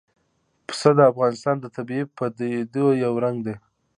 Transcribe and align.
پسه 0.67 0.89
د 0.97 0.99
افغانستان 1.11 1.55
د 1.59 1.65
طبیعي 1.75 2.05
پدیدو 2.17 2.85
یو 3.03 3.13
رنګ 3.25 3.37
دی. 3.45 3.55